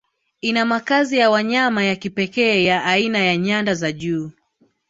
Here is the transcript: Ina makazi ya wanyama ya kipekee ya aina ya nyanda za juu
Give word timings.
Ina 0.41 0.65
makazi 0.65 1.17
ya 1.17 1.29
wanyama 1.29 1.83
ya 1.83 1.95
kipekee 1.95 2.63
ya 2.63 2.83
aina 2.85 3.19
ya 3.19 3.37
nyanda 3.37 3.73
za 3.73 3.91
juu 3.91 4.31